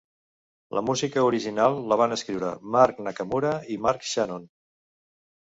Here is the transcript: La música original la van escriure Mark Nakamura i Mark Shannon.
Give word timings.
La 0.77 0.81
música 0.87 1.25
original 1.27 1.77
la 1.93 1.97
van 2.03 2.15
escriure 2.15 2.55
Mark 2.77 3.03
Nakamura 3.09 3.53
i 3.77 3.79
Mark 3.87 4.09
Shannon. 4.15 4.51